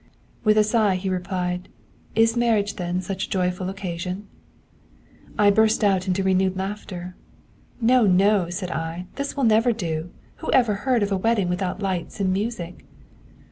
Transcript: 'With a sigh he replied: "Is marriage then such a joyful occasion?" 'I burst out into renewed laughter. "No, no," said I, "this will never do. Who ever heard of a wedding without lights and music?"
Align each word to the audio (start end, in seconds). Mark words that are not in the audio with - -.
'With 0.43 0.57
a 0.57 0.63
sigh 0.63 0.95
he 0.95 1.09
replied: 1.09 1.69
"Is 2.15 2.35
marriage 2.35 2.77
then 2.77 3.01
such 3.01 3.27
a 3.27 3.29
joyful 3.29 3.69
occasion?" 3.69 4.27
'I 5.37 5.51
burst 5.51 5.83
out 5.83 6.07
into 6.07 6.23
renewed 6.23 6.57
laughter. 6.57 7.15
"No, 7.79 8.07
no," 8.07 8.49
said 8.49 8.71
I, 8.71 9.05
"this 9.17 9.37
will 9.37 9.43
never 9.43 9.71
do. 9.71 10.09
Who 10.37 10.51
ever 10.53 10.73
heard 10.73 11.03
of 11.03 11.11
a 11.11 11.17
wedding 11.17 11.49
without 11.49 11.83
lights 11.83 12.19
and 12.19 12.33
music?" 12.33 12.83